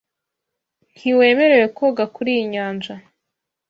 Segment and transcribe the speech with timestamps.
[0.97, 2.95] Ntiwemerewe koga kuriyi nyanja.